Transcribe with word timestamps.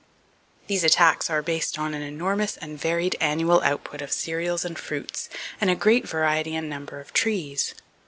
These 0.65 0.83
attacks 0.83 1.29
are 1.29 1.43
based 1.43 1.77
upon 1.77 1.93
an 1.93 2.01
enormous 2.01 2.57
and 2.57 2.75
varied 2.81 3.15
annual 3.21 3.61
output 3.61 4.01
of 4.01 4.11
cereals 4.11 4.65
and 4.65 4.75
fruits, 4.75 5.29
and 5.61 5.69
a 5.69 5.75
great 5.75 6.07
variety 6.07 6.55
and 6.55 6.67
number 6.67 6.99
of 6.99 7.13
trees. 7.13 7.75